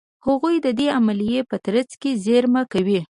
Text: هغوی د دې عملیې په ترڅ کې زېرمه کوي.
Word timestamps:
هغوی 0.25 0.55
د 0.65 0.67
دې 0.79 0.87
عملیې 0.97 1.41
په 1.49 1.55
ترڅ 1.65 1.89
کې 2.01 2.11
زېرمه 2.25 2.61
کوي. 2.73 2.99